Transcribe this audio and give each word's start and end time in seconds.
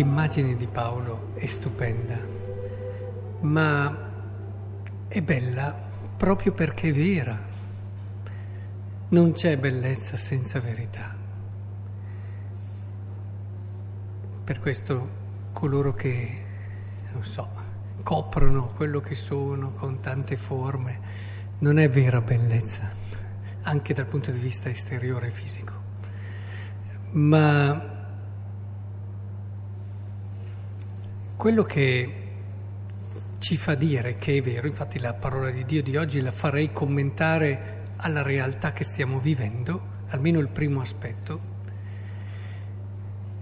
l'immagine 0.00 0.56
di 0.56 0.66
Paolo 0.66 1.32
è 1.34 1.44
stupenda, 1.44 2.18
ma 3.40 4.08
è 5.08 5.20
bella 5.20 5.74
proprio 6.16 6.52
perché 6.52 6.88
è 6.88 6.92
vera. 6.92 7.38
Non 9.08 9.32
c'è 9.32 9.58
bellezza 9.58 10.16
senza 10.16 10.58
verità. 10.58 11.14
Per 14.42 14.58
questo 14.58 15.08
coloro 15.52 15.92
che, 15.92 16.44
non 17.12 17.22
so, 17.22 17.48
coprono 18.02 18.68
quello 18.68 19.00
che 19.00 19.14
sono 19.14 19.72
con 19.72 20.00
tante 20.00 20.36
forme, 20.36 20.98
non 21.58 21.78
è 21.78 21.90
vera 21.90 22.22
bellezza, 22.22 22.90
anche 23.62 23.92
dal 23.92 24.06
punto 24.06 24.30
di 24.30 24.38
vista 24.38 24.70
esteriore 24.70 25.26
e 25.26 25.30
fisico. 25.30 25.74
Ma 27.10 27.89
quello 31.40 31.62
che 31.62 32.12
ci 33.38 33.56
fa 33.56 33.74
dire 33.74 34.18
che 34.18 34.36
è 34.36 34.42
vero, 34.42 34.66
infatti 34.66 34.98
la 34.98 35.14
parola 35.14 35.48
di 35.48 35.64
Dio 35.64 35.82
di 35.82 35.96
oggi 35.96 36.20
la 36.20 36.32
farei 36.32 36.70
commentare 36.70 37.78
alla 37.96 38.20
realtà 38.20 38.72
che 38.72 38.84
stiamo 38.84 39.18
vivendo, 39.18 39.80
almeno 40.08 40.38
il 40.38 40.48
primo 40.48 40.82
aspetto, 40.82 41.40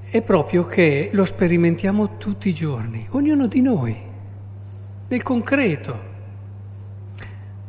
è 0.02 0.22
proprio 0.22 0.64
che 0.66 1.10
lo 1.12 1.24
sperimentiamo 1.24 2.18
tutti 2.18 2.50
i 2.50 2.54
giorni, 2.54 3.04
ognuno 3.10 3.48
di 3.48 3.60
noi, 3.60 4.00
nel 5.08 5.22
concreto. 5.24 6.00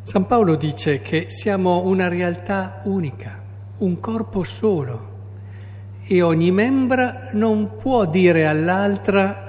San 0.04 0.28
Paolo 0.28 0.54
dice 0.54 1.02
che 1.02 1.26
siamo 1.30 1.86
una 1.86 2.08
realtà 2.08 2.82
unica, 2.84 3.42
un 3.80 4.00
corpo 4.00 4.44
solo 4.44 5.08
e 6.06 6.22
ogni 6.22 6.52
membra 6.52 7.30
non 7.34 7.78
può 7.78 8.06
dire 8.06 8.46
all'altra 8.46 9.48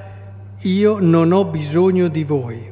io 0.65 0.99
non 0.99 1.33
ho 1.33 1.47
bisogno 1.47 2.09
di 2.09 2.23
voi, 2.23 2.71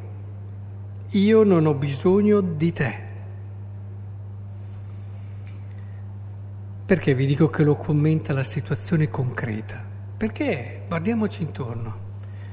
io 1.09 1.43
non 1.43 1.65
ho 1.65 1.73
bisogno 1.73 2.43
di 2.43 2.71
te. 2.71 3.07
Perché 6.85 7.15
vi 7.15 7.25
dico 7.25 7.49
che 7.49 7.63
lo 7.63 7.77
commenta 7.77 8.35
la 8.35 8.43
situazione 8.43 9.09
concreta? 9.09 9.83
Perché 10.19 10.83
guardiamoci 10.87 11.43
intorno, 11.43 11.97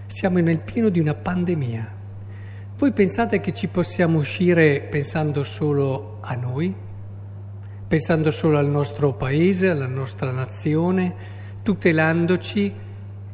siamo 0.05 0.39
nel 0.39 0.61
pieno 0.61 0.87
di 0.87 1.01
una 1.01 1.15
pandemia. 1.15 1.93
Voi 2.77 2.93
pensate 2.93 3.41
che 3.41 3.51
ci 3.51 3.67
possiamo 3.67 4.19
uscire 4.19 4.87
pensando 4.89 5.43
solo 5.43 6.19
a 6.21 6.33
noi? 6.35 6.73
Pensando 7.87 8.31
solo 8.31 8.57
al 8.57 8.69
nostro 8.69 9.11
paese, 9.13 9.69
alla 9.69 9.87
nostra 9.87 10.31
nazione, 10.31 11.13
tutelandoci 11.61 12.83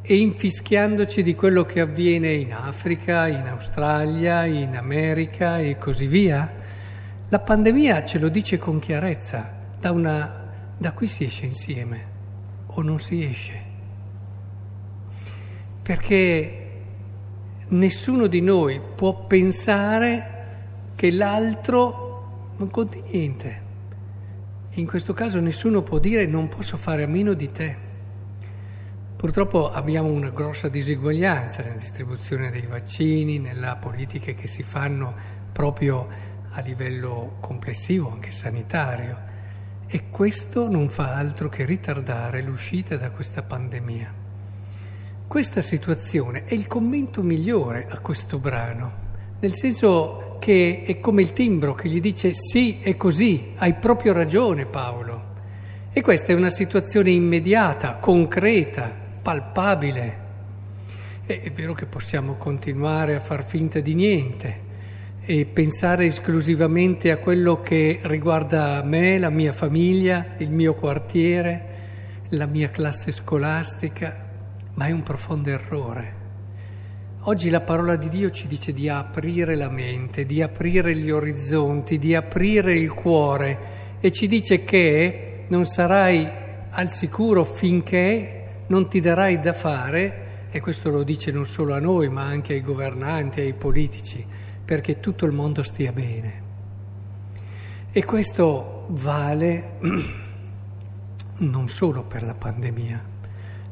e 0.01 0.17
infischiandoci 0.17 1.21
di 1.21 1.35
quello 1.35 1.63
che 1.63 1.79
avviene 1.79 2.33
in 2.33 2.53
Africa, 2.53 3.27
in 3.27 3.47
Australia, 3.47 4.45
in 4.45 4.75
America 4.75 5.59
e 5.59 5.77
così 5.77 6.07
via. 6.07 6.51
La 7.29 7.39
pandemia 7.39 8.03
ce 8.03 8.19
lo 8.19 8.27
dice 8.27 8.57
con 8.57 8.79
chiarezza, 8.79 9.51
da, 9.79 9.91
una, 9.91 10.49
da 10.77 10.91
qui 10.93 11.07
si 11.07 11.23
esce 11.23 11.45
insieme 11.45 12.05
o 12.65 12.81
non 12.81 12.99
si 12.99 13.23
esce. 13.23 13.69
Perché 15.83 16.69
nessuno 17.67 18.27
di 18.27 18.41
noi 18.41 18.81
può 18.95 19.25
pensare 19.25 20.39
che 20.95 21.11
l'altro 21.11 22.53
non 22.57 22.69
conti 22.69 23.01
niente. 23.11 23.69
In 24.75 24.85
questo 24.85 25.13
caso 25.13 25.39
nessuno 25.39 25.83
può 25.83 25.99
dire 25.99 26.25
non 26.25 26.47
posso 26.47 26.77
fare 26.77 27.03
a 27.03 27.07
meno 27.07 27.33
di 27.33 27.51
te. 27.51 27.89
Purtroppo 29.21 29.69
abbiamo 29.69 30.09
una 30.09 30.29
grossa 30.29 30.67
diseguaglianza 30.67 31.61
nella 31.61 31.75
distribuzione 31.75 32.49
dei 32.49 32.65
vaccini, 32.65 33.37
nelle 33.37 33.77
politiche 33.79 34.33
che 34.33 34.47
si 34.47 34.63
fanno 34.63 35.13
proprio 35.51 36.07
a 36.49 36.59
livello 36.61 37.35
complessivo, 37.39 38.09
anche 38.11 38.31
sanitario, 38.31 39.15
e 39.85 40.09
questo 40.09 40.67
non 40.67 40.89
fa 40.89 41.13
altro 41.13 41.49
che 41.49 41.65
ritardare 41.65 42.41
l'uscita 42.41 42.97
da 42.97 43.11
questa 43.11 43.43
pandemia. 43.43 44.11
Questa 45.27 45.61
situazione 45.61 46.45
è 46.45 46.55
il 46.55 46.65
commento 46.65 47.21
migliore 47.21 47.85
a 47.91 47.99
questo 47.99 48.39
brano, 48.39 48.91
nel 49.39 49.53
senso 49.53 50.37
che 50.39 50.83
è 50.83 50.99
come 50.99 51.21
il 51.21 51.31
timbro 51.31 51.75
che 51.75 51.89
gli 51.89 52.01
dice 52.01 52.33
sì, 52.33 52.79
è 52.81 52.97
così, 52.97 53.53
hai 53.57 53.75
proprio 53.75 54.13
ragione 54.13 54.65
Paolo. 54.65 55.29
E 55.93 56.01
questa 56.01 56.31
è 56.31 56.35
una 56.35 56.49
situazione 56.49 57.11
immediata, 57.11 57.97
concreta, 57.97 59.00
palpabile. 59.21 60.29
È 61.25 61.49
vero 61.51 61.73
che 61.73 61.85
possiamo 61.85 62.33
continuare 62.33 63.15
a 63.15 63.19
far 63.19 63.45
finta 63.45 63.79
di 63.79 63.93
niente 63.93 64.69
e 65.23 65.45
pensare 65.45 66.05
esclusivamente 66.05 67.11
a 67.11 67.17
quello 67.17 67.61
che 67.61 67.99
riguarda 68.03 68.81
me, 68.83 69.19
la 69.19 69.29
mia 69.29 69.53
famiglia, 69.53 70.33
il 70.37 70.49
mio 70.49 70.73
quartiere, 70.73 71.65
la 72.29 72.47
mia 72.47 72.69
classe 72.69 73.11
scolastica, 73.11 74.29
ma 74.73 74.87
è 74.87 74.91
un 74.91 75.03
profondo 75.03 75.49
errore. 75.49 76.19
Oggi 77.25 77.51
la 77.51 77.61
parola 77.61 77.95
di 77.97 78.09
Dio 78.09 78.31
ci 78.31 78.47
dice 78.47 78.73
di 78.73 78.89
aprire 78.89 79.55
la 79.55 79.69
mente, 79.69 80.25
di 80.25 80.41
aprire 80.41 80.95
gli 80.95 81.11
orizzonti, 81.11 81.99
di 81.99 82.15
aprire 82.15 82.75
il 82.75 82.91
cuore 82.93 83.59
e 83.99 84.11
ci 84.11 84.27
dice 84.27 84.63
che 84.63 85.43
non 85.49 85.65
sarai 85.65 86.27
al 86.71 86.89
sicuro 86.89 87.43
finché 87.43 88.40
non 88.71 88.87
ti 88.87 89.01
darai 89.01 89.41
da 89.41 89.51
fare, 89.51 90.47
e 90.49 90.61
questo 90.61 90.89
lo 90.89 91.03
dice 91.03 91.29
non 91.33 91.45
solo 91.45 91.73
a 91.73 91.79
noi, 91.79 92.07
ma 92.07 92.23
anche 92.23 92.53
ai 92.53 92.61
governanti, 92.61 93.41
ai 93.41 93.53
politici, 93.53 94.25
perché 94.63 95.01
tutto 95.01 95.25
il 95.25 95.33
mondo 95.33 95.61
stia 95.61 95.91
bene. 95.91 96.49
E 97.91 98.05
questo 98.05 98.85
vale 98.87 99.71
non 101.39 101.67
solo 101.67 102.03
per 102.05 102.23
la 102.23 102.33
pandemia. 102.33 103.05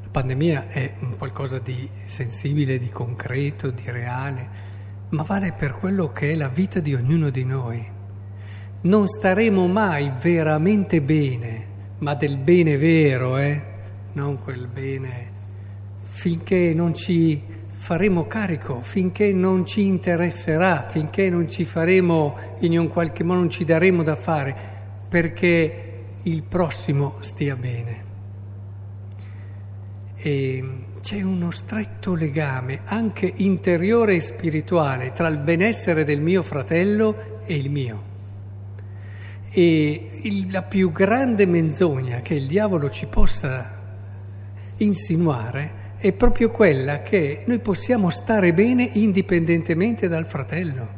La 0.02 0.10
pandemia 0.12 0.68
è 0.68 0.96
qualcosa 1.18 1.60
di 1.60 1.88
sensibile, 2.04 2.78
di 2.78 2.90
concreto, 2.90 3.70
di 3.70 3.90
reale, 3.90 4.50
ma 5.12 5.24
vale 5.24 5.54
per 5.54 5.78
quello 5.78 6.12
che 6.12 6.31
è 6.31 6.36
la 6.36 6.50
vita 6.50 6.81
di 6.81 6.94
ognuno 6.94 7.30
di 7.30 7.46
noi. 7.46 7.88
Non 8.81 9.08
staremo 9.08 9.66
mai 9.68 10.12
veramente 10.22 11.02
bene, 11.02 11.68
ma 12.00 12.16
del 12.16 12.38
bene 12.38 12.76
vero, 12.76 13.38
eh? 13.38 13.69
Non 14.14 14.40
quel 14.42 14.68
bene, 14.68 15.31
finché 16.02 16.74
non 16.74 16.94
ci 16.94 17.42
faremo 17.80 18.28
carico, 18.28 18.81
finché 18.81 19.31
non 19.31 19.66
ci 19.66 19.86
interesserà, 19.86 20.88
finché 20.90 21.30
non 21.30 21.50
ci 21.50 21.64
faremo, 21.64 22.38
in 22.59 22.78
un 22.78 22.90
qualche 22.90 23.24
modo 23.24 23.40
non 23.40 23.50
ci 23.50 23.64
daremo 23.64 24.03
da 24.03 24.16
fare, 24.16 24.56
perché 25.08 25.84
il 26.24 26.44
prossimo 26.44 27.16
stia 27.22 27.56
bene. 27.56 28.08
E 30.16 30.64
c'è 31.00 31.22
uno 31.22 31.52
stretto 31.52 32.16
legame, 32.16 32.81
anche 32.84 33.31
interiore 33.38 34.16
e 34.16 34.19
spirituale, 34.19 35.14
tra 35.14 35.30
il 35.30 35.38
benessere 35.38 36.03
del 36.03 36.19
mio 36.19 36.44
fratello 36.44 37.40
e 37.46 37.56
il 37.56 37.72
mio. 37.72 38.03
E 39.52 40.09
il, 40.24 40.52
la 40.52 40.64
più 40.64 40.92
grande 40.92 41.46
menzogna 41.46 42.19
che 42.19 42.34
il 42.34 42.46
diavolo 42.46 42.90
ci 42.90 43.08
possa 43.08 43.79
insinuare 44.80 45.88
è 45.98 46.14
proprio 46.14 46.50
quella 46.50 47.02
che 47.02 47.44
noi 47.46 47.60
possiamo 47.60 48.10
stare 48.10 48.54
bene 48.54 48.90
indipendentemente 48.94 50.08
dal 50.08 50.26
fratello. 50.26 50.98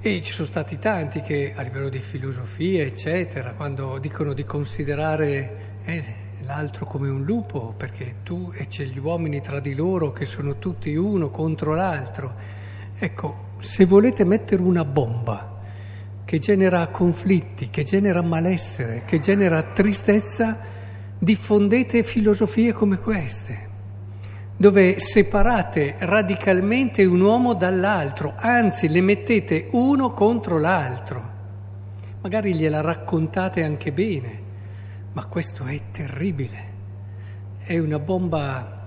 E 0.00 0.20
ci 0.22 0.32
sono 0.32 0.46
stati 0.46 0.78
tanti 0.78 1.20
che 1.20 1.52
a 1.54 1.62
livello 1.62 1.88
di 1.88 1.98
filosofia, 1.98 2.82
eccetera, 2.82 3.52
quando 3.52 3.98
dicono 3.98 4.32
di 4.32 4.44
considerare 4.44 5.56
eh, 5.84 6.04
l'altro 6.46 6.86
come 6.86 7.08
un 7.08 7.22
lupo, 7.22 7.74
perché 7.76 8.16
tu 8.22 8.50
e 8.54 8.66
c'è 8.66 8.84
gli 8.84 8.98
uomini 8.98 9.40
tra 9.40 9.60
di 9.60 9.74
loro 9.74 10.12
che 10.12 10.24
sono 10.24 10.58
tutti 10.58 10.94
uno 10.94 11.30
contro 11.30 11.74
l'altro. 11.74 12.34
Ecco, 12.98 13.52
se 13.58 13.84
volete 13.84 14.24
mettere 14.24 14.62
una 14.62 14.84
bomba 14.84 15.60
che 16.24 16.38
genera 16.38 16.86
conflitti, 16.88 17.68
che 17.70 17.82
genera 17.82 18.22
malessere, 18.22 19.02
che 19.04 19.18
genera 19.18 19.62
tristezza, 19.62 20.58
diffondete 21.24 22.04
filosofie 22.04 22.72
come 22.72 22.98
queste, 22.98 23.72
dove 24.56 24.98
separate 24.98 25.96
radicalmente 25.98 27.04
un 27.04 27.20
uomo 27.20 27.54
dall'altro, 27.54 28.34
anzi 28.36 28.88
le 28.88 29.00
mettete 29.00 29.68
uno 29.70 30.12
contro 30.12 30.58
l'altro. 30.58 31.32
Magari 32.20 32.54
gliela 32.54 32.80
raccontate 32.82 33.64
anche 33.64 33.90
bene, 33.90 34.42
ma 35.12 35.24
questo 35.24 35.64
è 35.64 35.80
terribile. 35.90 36.72
È 37.58 37.78
una 37.78 37.98
bomba 37.98 38.82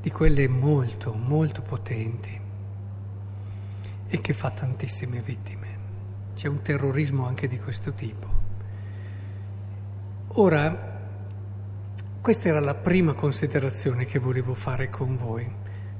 di 0.00 0.10
quelle 0.10 0.46
molto, 0.48 1.12
molto 1.12 1.62
potenti 1.62 2.40
e 4.08 4.20
che 4.20 4.32
fa 4.32 4.50
tantissime 4.50 5.20
vittime. 5.20 5.66
C'è 6.34 6.46
un 6.46 6.62
terrorismo 6.62 7.26
anche 7.26 7.48
di 7.48 7.58
questo 7.58 7.92
tipo. 7.92 8.34
Ora, 10.28 10.95
questa 12.26 12.48
era 12.48 12.58
la 12.58 12.74
prima 12.74 13.12
considerazione 13.12 14.04
che 14.04 14.18
volevo 14.18 14.52
fare 14.52 14.90
con 14.90 15.14
voi, 15.14 15.48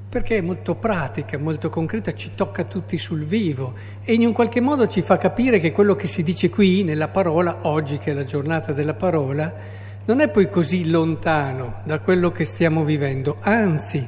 perché 0.08 0.38
è 0.38 0.40
molto 0.40 0.74
pratica, 0.74 1.38
molto 1.38 1.68
concreta, 1.68 2.14
ci 2.14 2.32
tocca 2.34 2.64
tutti 2.64 2.98
sul 2.98 3.24
vivo 3.24 3.74
e 4.02 4.14
in 4.14 4.26
un 4.26 4.32
qualche 4.32 4.60
modo 4.60 4.88
ci 4.88 5.02
fa 5.02 5.18
capire 5.18 5.60
che 5.60 5.70
quello 5.70 5.94
che 5.94 6.08
si 6.08 6.24
dice 6.24 6.50
qui 6.50 6.82
nella 6.82 7.06
parola, 7.06 7.58
oggi 7.68 7.98
che 7.98 8.10
è 8.10 8.12
la 8.12 8.24
giornata 8.24 8.72
della 8.72 8.94
parola, 8.94 9.54
non 10.04 10.18
è 10.18 10.28
poi 10.28 10.50
così 10.50 10.90
lontano 10.90 11.82
da 11.84 12.00
quello 12.00 12.32
che 12.32 12.42
stiamo 12.42 12.82
vivendo, 12.82 13.36
anzi 13.38 14.04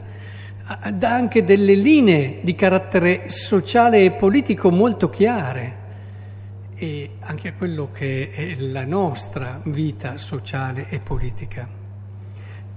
dà 0.94 1.14
anche 1.14 1.44
delle 1.44 1.74
linee 1.74 2.40
di 2.42 2.56
carattere 2.56 3.30
sociale 3.30 4.04
e 4.04 4.10
politico 4.10 4.72
molto 4.72 5.08
chiare 5.08 5.76
e 6.74 7.10
anche 7.20 7.46
a 7.46 7.52
quello 7.52 7.92
che 7.92 8.30
è 8.32 8.56
la 8.56 8.84
nostra 8.84 9.60
vita 9.62 10.18
sociale 10.18 10.86
e 10.88 10.98
politica. 10.98 11.77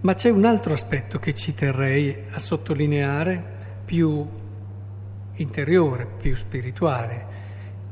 Ma 0.01 0.15
c'è 0.15 0.30
un 0.30 0.45
altro 0.45 0.74
aspetto 0.74 1.19
che 1.19 1.31
ci 1.33 1.53
terrei 1.53 2.25
a 2.31 2.39
sottolineare, 2.39 3.59
più 3.86 4.27
interiore, 5.33 6.07
più 6.07 6.36
spirituale, 6.36 7.25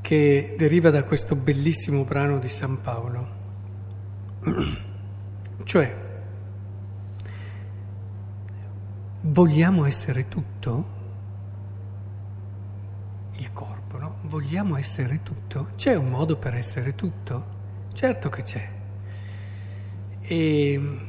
che 0.02 0.56
deriva 0.58 0.90
da 0.90 1.04
questo 1.04 1.36
bellissimo 1.36 2.04
brano 2.06 2.40
di 2.40 2.48
San 2.48 2.82
Paolo. 2.82 3.38
cioè, 5.64 5.96
vogliamo 9.22 9.86
essere 9.86 10.28
tutto? 10.28 10.98
Il 13.34 13.54
corpo 13.54 13.98
no? 14.00 14.18
Vogliamo 14.24 14.78
essere 14.78 15.22
tutto? 15.22 15.70
C'è 15.76 15.94
un 15.96 16.10
modo 16.10 16.38
per 16.38 16.56
essere 16.56 16.96
tutto? 16.96 17.58
Certo 17.94 18.30
che 18.30 18.42
c'è. 18.42 18.70
E, 20.22 21.08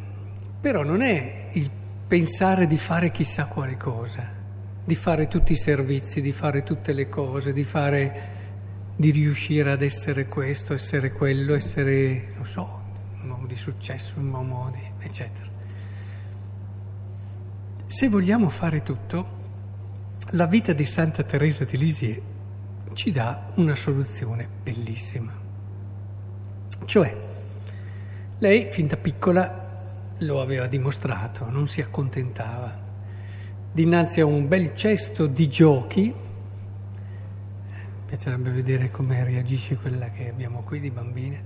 però 0.61 0.83
non 0.83 1.01
è 1.01 1.49
il 1.53 1.71
pensare 2.07 2.67
di 2.67 2.77
fare 2.77 3.11
chissà 3.11 3.47
quale 3.47 3.77
cosa, 3.77 4.29
di 4.85 4.95
fare 4.95 5.29
tutti 5.29 5.53
i 5.53 5.57
servizi, 5.57 6.21
di 6.21 6.33
fare 6.33 6.62
tutte 6.62 6.93
le 6.93 7.09
cose, 7.09 7.53
di 7.53 7.65
fare 7.65 8.39
di 8.97 9.11
riuscire 9.11 9.71
ad 9.73 9.81
essere 9.81 10.27
questo, 10.27 10.75
essere 10.75 11.12
quello, 11.12 11.55
essere, 11.55 12.33
non 12.35 12.45
so, 12.45 12.83
un 13.23 13.31
uomo 13.31 13.47
di 13.47 13.57
successo, 13.57 14.19
un 14.19 14.31
uomo 14.31 14.71
di, 14.71 15.05
eccetera. 15.07 15.49
Se 17.87 18.09
vogliamo 18.09 18.51
fare 18.51 18.83
tutto, 18.83 19.39
la 20.33 20.47
vita 20.47 20.75
di 20.75 20.85
Santa 20.85 21.23
Teresa 21.23 21.65
di 21.65 21.79
Lisieux 21.79 22.21
ci 22.93 23.11
dà 23.11 23.53
una 23.55 23.75
soluzione 23.75 24.47
bellissima. 24.62 25.33
Cioè, 26.85 27.17
lei 28.39 28.71
fin 28.71 28.87
da 28.87 28.97
piccola 28.97 29.69
lo 30.20 30.40
aveva 30.40 30.67
dimostrato, 30.67 31.50
non 31.50 31.67
si 31.67 31.81
accontentava. 31.81 32.88
Dinanzi 33.72 34.20
a 34.20 34.26
un 34.26 34.49
bel 34.49 34.75
cesto 34.75 35.26
di 35.26 35.49
giochi, 35.49 36.12
piacerebbe 38.06 38.50
vedere 38.50 38.90
come 38.90 39.22
reagisce 39.22 39.76
quella 39.76 40.11
che 40.11 40.28
abbiamo 40.28 40.62
qui 40.62 40.81
di 40.81 40.90
bambine, 40.90 41.43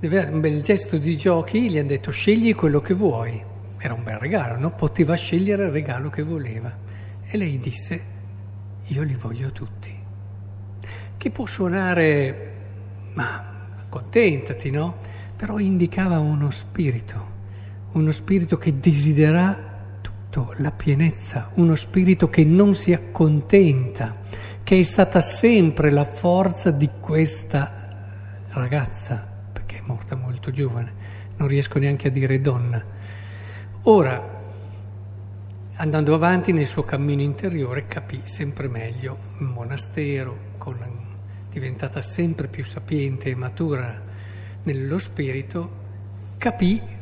un 0.00 0.40
bel 0.40 0.62
gesto 0.62 0.96
di 0.96 1.16
giochi, 1.16 1.70
gli 1.70 1.78
hanno 1.78 1.88
detto 1.88 2.10
scegli 2.10 2.54
quello 2.54 2.80
che 2.80 2.94
vuoi. 2.94 3.42
Era 3.78 3.94
un 3.94 4.02
bel 4.02 4.18
regalo, 4.18 4.58
no? 4.58 4.70
Poteva 4.72 5.14
scegliere 5.14 5.66
il 5.66 5.70
regalo 5.70 6.08
che 6.10 6.22
voleva. 6.22 6.74
E 7.24 7.36
lei 7.36 7.58
disse, 7.58 8.02
io 8.86 9.02
li 9.02 9.14
voglio 9.14 9.52
tutti 9.52 10.00
che 11.20 11.30
può 11.30 11.44
suonare, 11.44 12.52
ma 13.12 13.66
accontentati, 13.78 14.70
no? 14.70 14.96
Però 15.36 15.58
indicava 15.58 16.18
uno 16.18 16.48
spirito, 16.48 17.29
uno 17.92 18.12
spirito 18.12 18.56
che 18.56 18.78
desidera 18.78 19.68
tutto, 20.00 20.54
la 20.58 20.70
pienezza, 20.70 21.50
uno 21.54 21.74
spirito 21.74 22.28
che 22.28 22.44
non 22.44 22.74
si 22.74 22.92
accontenta, 22.92 24.18
che 24.62 24.78
è 24.78 24.82
stata 24.82 25.20
sempre 25.20 25.90
la 25.90 26.04
forza 26.04 26.70
di 26.70 26.88
questa 27.00 28.46
ragazza, 28.50 29.26
perché 29.52 29.78
è 29.78 29.82
morta 29.84 30.14
molto 30.14 30.50
giovane, 30.50 30.92
non 31.36 31.48
riesco 31.48 31.78
neanche 31.78 32.08
a 32.08 32.10
dire 32.10 32.40
donna. 32.40 32.84
Ora, 33.82 34.38
andando 35.74 36.14
avanti 36.14 36.52
nel 36.52 36.66
suo 36.66 36.84
cammino 36.84 37.22
interiore, 37.22 37.86
capì 37.86 38.20
sempre 38.24 38.68
meglio 38.68 39.16
il 39.38 39.46
monastero, 39.46 40.38
con 40.58 40.76
diventata 41.50 42.00
sempre 42.00 42.46
più 42.46 42.62
sapiente 42.62 43.30
e 43.30 43.34
matura 43.34 44.00
nello 44.62 44.98
spirito, 44.98 45.78
capì 46.38 46.98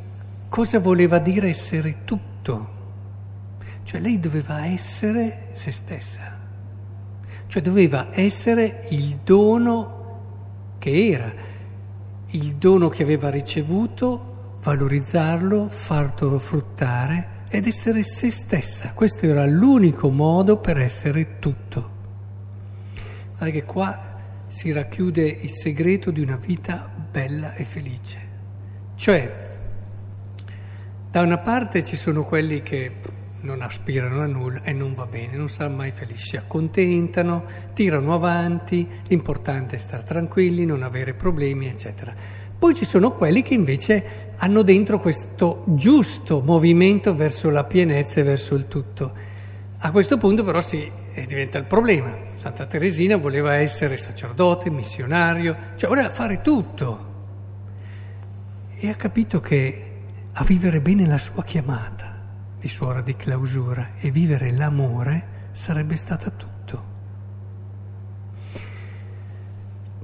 cosa 0.49 0.79
voleva 0.79 1.19
dire 1.19 1.49
essere 1.49 2.05
tutto. 2.05 2.77
Cioè 3.83 4.00
lei 4.00 4.21
doveva 4.21 4.67
essere 4.67 5.49
se 5.53 5.71
stessa, 5.71 6.37
cioè 7.47 7.62
doveva 7.62 8.09
essere 8.11 8.87
il 8.91 9.21
dono 9.25 10.77
che 10.79 11.09
era, 11.09 11.33
il 12.27 12.56
dono 12.56 12.89
che 12.91 13.03
aveva 13.03 13.31
ricevuto, 13.31 14.59
valorizzarlo, 14.62 15.69
farlo 15.69 16.39
fruttare 16.39 17.37
ed 17.49 17.67
essere 17.67 18.03
se 18.03 18.31
stessa. 18.31 18.93
Questo 18.93 19.25
era 19.25 19.47
l'unico 19.47 20.11
modo 20.11 20.59
per 20.59 20.77
essere 20.77 21.39
tutto. 21.39 21.97
Guarda 23.39 23.50
che 23.50 23.65
qua 23.65 24.17
si 24.47 24.71
racchiude 24.71 25.27
il 25.27 25.50
segreto 25.50 26.11
di 26.11 26.21
una 26.21 26.37
vita 26.37 26.91
bella 27.11 27.55
e 27.55 27.65
felice. 27.65 28.19
Cioè, 28.97 29.48
da 31.11 31.23
una 31.23 31.39
parte 31.39 31.83
ci 31.85 31.97
sono 31.97 32.25
quelli 32.25 32.63
che 32.63 32.93
non 33.41 33.63
aspirano 33.63 34.21
a 34.21 34.27
nulla 34.27 34.63
e 34.63 34.73
non 34.73 34.95
va 34.95 35.07
bene, 35.07 35.37
non 35.37 35.49
saranno 35.49 35.77
mai 35.77 35.91
felici, 35.91 36.27
si 36.27 36.37
accontentano, 36.37 37.45
tirano 37.73 38.13
avanti, 38.13 38.87
l'importante 39.07 39.77
è 39.77 39.79
stare 39.79 40.03
tranquilli, 40.03 40.65
non 40.65 40.83
avere 40.83 41.15
problemi, 41.15 41.67
eccetera. 41.67 42.15
Poi 42.59 42.75
ci 42.75 42.85
sono 42.85 43.13
quelli 43.13 43.43
che 43.43 43.55
invece 43.55 44.35
hanno 44.37 44.63
dentro 44.63 44.99
questo 44.99 45.63
giusto 45.67 46.41
movimento 46.41 47.15
verso 47.15 47.51
la 47.51 47.65
pienezza 47.65 48.21
e 48.21 48.25
verso 48.25 48.55
il 48.55 48.67
tutto. 48.69 49.13
A 49.79 49.91
questo 49.93 50.19
punto 50.19 50.43
però 50.45 50.61
si 50.61 50.91
e 51.15 51.27
diventa 51.27 51.59
il 51.59 51.65
problema. 51.65 52.15
Santa 52.35 52.67
Teresina 52.67 53.17
voleva 53.17 53.55
essere 53.55 53.97
sacerdote, 53.97 54.71
missionario, 54.71 55.57
cioè 55.77 55.88
voleva 55.88 56.11
fare 56.11 56.41
tutto. 56.43 57.07
E 58.77 58.88
ha 58.88 58.95
capito 58.95 59.41
che 59.41 59.88
a 60.32 60.44
vivere 60.44 60.80
bene 60.80 61.06
la 61.06 61.18
sua 61.18 61.42
chiamata 61.44 62.16
di 62.58 62.68
suora 62.68 63.00
di 63.00 63.14
clausura 63.14 63.90
e 63.99 64.11
vivere 64.11 64.50
l'amore 64.52 65.49
sarebbe 65.52 65.97
stata 65.97 66.30
tutto. 66.30 66.97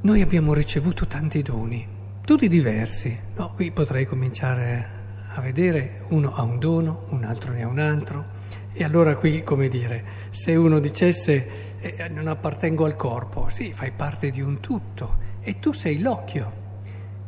Noi 0.02 0.20
abbiamo 0.20 0.52
ricevuto 0.52 1.06
tanti 1.06 1.42
doni, 1.42 1.86
tutti 2.24 2.48
diversi. 2.48 3.18
No, 3.36 3.52
qui 3.54 3.70
potrei 3.70 4.06
cominciare 4.06 5.02
a 5.34 5.40
vedere, 5.40 6.04
uno 6.08 6.34
ha 6.34 6.42
un 6.42 6.58
dono, 6.58 7.06
un 7.08 7.24
altro 7.24 7.52
ne 7.52 7.62
ha 7.62 7.68
un 7.68 7.78
altro, 7.78 8.24
e 8.72 8.84
allora 8.84 9.16
qui, 9.16 9.42
come 9.42 9.68
dire, 9.68 10.04
se 10.30 10.54
uno 10.54 10.78
dicesse 10.78 11.78
eh, 11.80 12.08
non 12.08 12.28
appartengo 12.28 12.84
al 12.84 12.96
corpo, 12.96 13.48
sì, 13.48 13.72
fai 13.72 13.92
parte 13.92 14.30
di 14.30 14.40
un 14.40 14.60
tutto 14.60 15.16
e 15.40 15.58
tu 15.58 15.72
sei 15.72 16.00
l'occhio. 16.00 16.62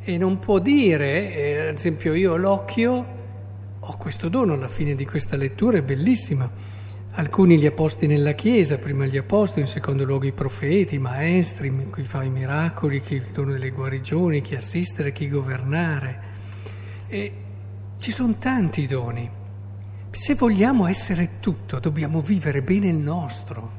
E 0.08 0.18
non 0.18 0.38
può 0.38 0.60
dire, 0.60 1.34
eh, 1.34 1.66
ad 1.66 1.75
esempio 1.75 2.14
io 2.14 2.36
l'occhio, 2.36 3.06
ho 3.80 3.96
questo 3.96 4.28
dono 4.28 4.52
alla 4.52 4.68
fine 4.68 4.94
di 4.94 5.04
questa 5.04 5.34
lettura, 5.34 5.78
è 5.78 5.82
bellissima. 5.82 6.48
Alcuni 7.10 7.58
li 7.58 7.66
ha 7.66 7.72
posti 7.72 8.06
nella 8.06 8.30
Chiesa, 8.30 8.78
prima 8.78 9.04
gli 9.06 9.16
apostoli, 9.16 9.62
in 9.62 9.66
secondo 9.66 10.04
luogo 10.04 10.25
i 10.26 10.32
profeti, 10.32 10.94
i 10.94 10.98
maestri, 10.98 11.90
chi 11.92 12.02
fa 12.04 12.22
i 12.22 12.30
miracoli, 12.30 13.00
chi 13.00 13.16
il 13.16 13.30
dono 13.32 13.50
delle 13.50 13.70
guarigioni, 13.70 14.42
chi 14.42 14.54
assistere, 14.54 15.10
chi 15.10 15.28
governare. 15.28 16.20
E 17.08 17.32
ci 17.98 18.12
sono 18.12 18.36
tanti 18.38 18.86
doni. 18.86 19.28
Se 20.12 20.36
vogliamo 20.36 20.86
essere 20.86 21.40
tutto, 21.40 21.80
dobbiamo 21.80 22.20
vivere 22.20 22.62
bene 22.62 22.86
il 22.90 22.98
nostro 22.98 23.70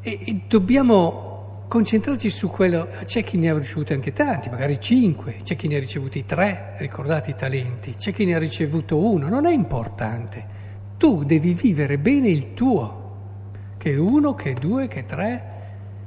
e, 0.00 0.18
e 0.26 0.40
dobbiamo 0.48 1.39
concentrarci 1.70 2.28
su 2.28 2.48
quello. 2.48 2.88
C'è 3.04 3.22
chi 3.22 3.38
ne 3.38 3.48
ha 3.48 3.56
ricevuti 3.56 3.92
anche 3.92 4.12
tanti, 4.12 4.50
magari 4.50 4.80
cinque, 4.80 5.36
c'è 5.40 5.54
chi 5.54 5.68
ne 5.68 5.76
ha 5.76 5.78
ricevuti 5.78 6.24
tre, 6.24 6.74
ricordate 6.78 7.30
i 7.30 7.36
talenti, 7.36 7.94
c'è 7.94 8.12
chi 8.12 8.24
ne 8.24 8.34
ha 8.34 8.38
ricevuto 8.40 8.98
uno, 8.98 9.28
non 9.28 9.46
è 9.46 9.52
importante. 9.52 10.58
Tu 10.98 11.22
devi 11.22 11.54
vivere 11.54 11.96
bene 11.98 12.28
il 12.28 12.54
tuo, 12.54 13.74
che 13.78 13.94
uno, 13.94 14.34
che 14.34 14.52
due, 14.54 14.88
che 14.88 15.04
tre, 15.06 15.44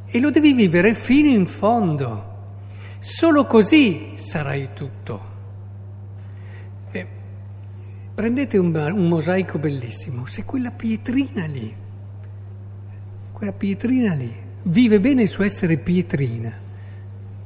e 0.05 0.20
lo 0.20 0.32
devi 0.32 0.51
vivere 0.51 0.93
fino 0.93 1.29
in 1.29 1.46
fondo. 1.46 2.32
Solo 3.00 3.46
così 3.46 4.15
sarai 4.17 4.67
tutto. 4.74 5.32
Prendete 8.13 8.60
un, 8.60 8.75
un, 8.75 9.08
mosaico 9.08 9.58
bellissimo, 9.58 10.27
se 10.27 10.43
quella 10.43 10.70
pietrina 10.70 11.48
lì, 11.48 11.75
quella 13.32 13.53
pietrina 13.53 14.13
lì, 14.13 14.42
vive 14.63 15.00
bene 15.00 15.24
il 15.24 15.29
suo 15.29 15.43
essere 15.43 15.77
pietrina, 15.77 16.51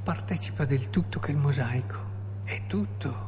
partecipa 0.04 0.66
del 0.66 0.90
tutto 0.90 1.20
che 1.20 1.32
il 1.32 1.38
mosaico 1.38 1.98
è 2.44 2.62
tutto. 2.68 3.26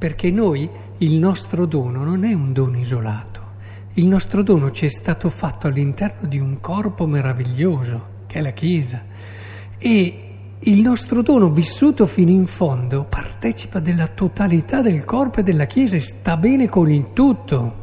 perché 0.00 0.30
noi, 0.30 0.66
il 0.96 1.16
nostro 1.16 1.66
dono 1.66 2.04
non 2.04 2.24
è 2.24 2.32
un 2.32 2.54
dono 2.54 2.78
isolato, 2.78 3.48
il 3.94 4.06
nostro 4.06 4.42
dono 4.42 4.70
ci 4.70 4.86
è 4.86 4.88
stato 4.88 5.28
fatto 5.28 5.66
all'interno 5.66 6.26
di 6.26 6.38
un 6.38 6.58
corpo 6.58 7.06
meraviglioso, 7.06 8.24
che 8.26 8.38
è 8.38 8.40
la 8.40 8.52
Chiesa, 8.52 9.02
e 9.76 10.24
il 10.58 10.80
nostro 10.80 11.20
dono 11.20 11.50
vissuto 11.50 12.06
fino 12.06 12.30
in 12.30 12.46
fondo 12.46 13.04
partecipa 13.04 13.78
della 13.78 14.06
totalità 14.06 14.80
del 14.80 15.04
corpo 15.04 15.40
e 15.40 15.42
della 15.42 15.66
Chiesa 15.66 15.96
e 15.96 16.00
sta 16.00 16.38
bene 16.38 16.66
con 16.70 16.90
il 16.90 17.12
tutto. 17.12 17.74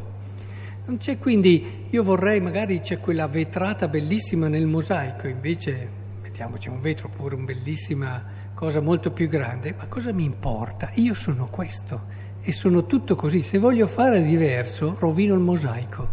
Non 0.86 0.96
c'è 0.96 1.18
quindi, 1.18 1.77
io 1.90 2.02
vorrei, 2.02 2.38
magari 2.38 2.80
c'è 2.80 2.98
quella 2.98 3.26
vetrata 3.26 3.88
bellissima 3.88 4.48
nel 4.48 4.66
mosaico, 4.66 5.26
invece 5.26 5.88
mettiamoci 6.20 6.68
un 6.68 6.82
vetro 6.82 7.08
pure 7.08 7.34
una 7.34 7.46
bellissima 7.46 8.22
cosa 8.52 8.82
molto 8.82 9.10
più 9.10 9.26
grande, 9.26 9.74
ma 9.74 9.86
cosa 9.86 10.12
mi 10.12 10.24
importa? 10.24 10.90
Io 10.94 11.14
sono 11.14 11.48
questo 11.48 12.26
e 12.42 12.52
sono 12.52 12.84
tutto 12.84 13.14
così. 13.14 13.40
Se 13.40 13.56
voglio 13.56 13.86
fare 13.86 14.22
diverso, 14.22 14.96
rovino 14.98 15.32
il 15.32 15.40
mosaico. 15.40 16.08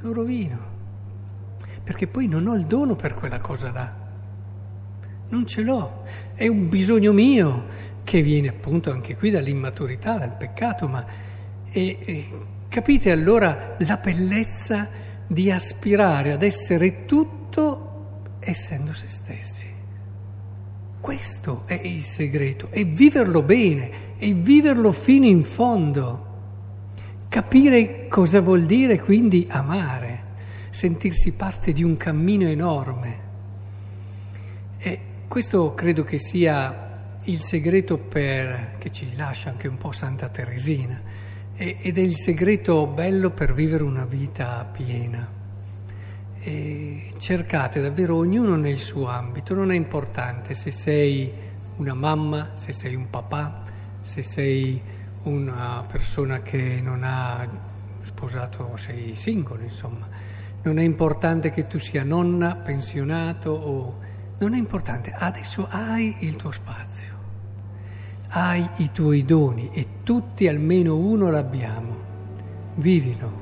Lo 0.00 0.12
rovino, 0.12 0.58
perché 1.84 2.08
poi 2.08 2.26
non 2.26 2.48
ho 2.48 2.54
il 2.56 2.64
dono 2.66 2.96
per 2.96 3.14
quella 3.14 3.38
cosa 3.40 3.70
là. 3.70 3.94
Non 5.28 5.46
ce 5.46 5.62
l'ho, 5.62 6.02
è 6.34 6.48
un 6.48 6.68
bisogno 6.68 7.12
mio 7.12 7.66
che 8.02 8.20
viene 8.22 8.48
appunto 8.48 8.90
anche 8.90 9.16
qui 9.16 9.30
dall'immaturità, 9.30 10.18
dal 10.18 10.36
peccato, 10.36 10.88
ma... 10.88 11.06
E, 11.74 11.98
e, 12.00 12.28
Capite 12.72 13.10
allora 13.10 13.76
la 13.80 13.98
bellezza 13.98 14.88
di 15.26 15.50
aspirare 15.50 16.32
ad 16.32 16.42
essere 16.42 17.04
tutto 17.04 18.36
essendo 18.40 18.94
se 18.94 19.08
stessi? 19.08 19.66
Questo 20.98 21.64
è 21.66 21.74
il 21.74 22.00
segreto, 22.00 22.70
è 22.70 22.86
viverlo 22.86 23.42
bene, 23.42 24.16
è 24.16 24.32
viverlo 24.32 24.90
fino 24.90 25.26
in 25.26 25.44
fondo. 25.44 26.26
Capire 27.28 28.08
cosa 28.08 28.40
vuol 28.40 28.62
dire 28.62 28.98
quindi 28.98 29.46
amare, 29.50 30.22
sentirsi 30.70 31.32
parte 31.32 31.72
di 31.72 31.82
un 31.82 31.98
cammino 31.98 32.48
enorme. 32.48 33.20
E 34.78 35.00
questo 35.28 35.74
credo 35.74 36.04
che 36.04 36.16
sia 36.16 37.18
il 37.24 37.40
segreto 37.40 37.98
per, 37.98 38.76
che 38.78 38.90
ci 38.90 39.14
lascia 39.14 39.50
anche 39.50 39.68
un 39.68 39.76
po' 39.76 39.92
Santa 39.92 40.30
Teresina 40.30 41.31
ed 41.62 41.96
è 41.96 42.00
il 42.00 42.16
segreto 42.16 42.88
bello 42.88 43.30
per 43.30 43.54
vivere 43.54 43.84
una 43.84 44.04
vita 44.04 44.68
piena. 44.70 45.40
E 46.40 47.12
cercate 47.18 47.80
davvero 47.80 48.16
ognuno 48.16 48.56
nel 48.56 48.76
suo 48.76 49.06
ambito, 49.06 49.54
non 49.54 49.70
è 49.70 49.76
importante 49.76 50.54
se 50.54 50.72
sei 50.72 51.32
una 51.76 51.94
mamma, 51.94 52.50
se 52.54 52.72
sei 52.72 52.96
un 52.96 53.08
papà, 53.08 53.62
se 54.00 54.22
sei 54.22 54.82
una 55.22 55.84
persona 55.88 56.42
che 56.42 56.80
non 56.82 57.02
ha 57.04 57.46
sposato, 58.00 58.76
sei 58.76 59.14
singolo, 59.14 59.62
insomma. 59.62 60.08
Non 60.62 60.78
è 60.78 60.82
importante 60.82 61.50
che 61.50 61.68
tu 61.68 61.78
sia 61.78 62.02
nonna, 62.02 62.56
pensionato 62.56 63.50
o... 63.50 63.98
Non 64.38 64.54
è 64.54 64.58
importante, 64.58 65.12
adesso 65.16 65.68
hai 65.70 66.16
il 66.20 66.34
tuo 66.34 66.50
spazio 66.50 67.21
hai 68.34 68.66
i 68.78 68.90
tuoi 68.92 69.24
doni 69.24 69.70
e 69.72 69.86
tutti 70.02 70.48
almeno 70.48 70.96
uno 70.96 71.30
l'abbiamo. 71.30 71.96
Vivilo. 72.76 73.41